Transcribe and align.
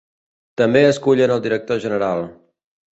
També 0.61 0.81
escullen 0.93 1.35
el 1.37 1.45
director 1.47 1.85
general. 1.87 2.29